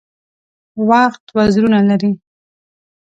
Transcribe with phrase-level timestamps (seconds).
[0.89, 2.11] وخت وزرونه لري.